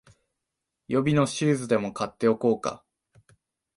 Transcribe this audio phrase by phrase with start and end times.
[0.87, 2.83] 予備のシューズでも買っておこうか